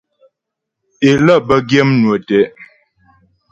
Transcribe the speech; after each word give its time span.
É 1.09 1.11
lə́ 1.25 1.37
bə́ 1.47 1.57
gyə̂ 1.69 1.83
mnwə 1.87 2.15
tɛ́'. 2.27 2.47